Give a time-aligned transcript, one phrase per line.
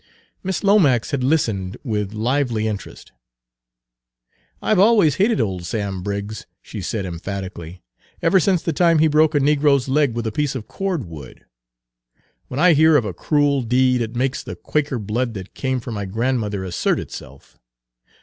[0.41, 3.11] Miss Lomax had listened with lively interest.
[4.59, 7.83] "I 've always hated old Sam Briggs," she said emphatically,
[8.19, 11.45] "ever since the time he broke a negro's leg with a piece of cordwood.
[12.47, 15.93] When I hear of a cruel deed it makes the Quaker blood that came from
[15.93, 17.59] my grandmother assert itself.